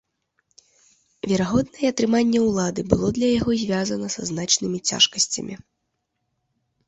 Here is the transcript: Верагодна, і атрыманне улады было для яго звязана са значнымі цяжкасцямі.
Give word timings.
Верагодна, 1.31 1.75
і 1.83 1.89
атрыманне 1.91 2.39
улады 2.49 2.81
было 2.93 3.07
для 3.17 3.29
яго 3.39 3.51
звязана 3.63 4.07
са 4.15 4.21
значнымі 4.29 4.77
цяжкасцямі. 4.93 5.55